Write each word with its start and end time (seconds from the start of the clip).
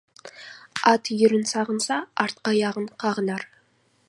Ат 0.91 1.11
үйірін 1.15 1.45
сағынса, 1.53 2.01
артқы 2.27 2.57
аяғын 2.57 2.93
қағынар. 3.05 3.51